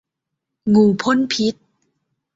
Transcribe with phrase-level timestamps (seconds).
[0.73, 1.55] งูพ่นพิษ